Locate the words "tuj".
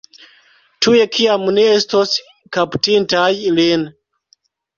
0.85-0.95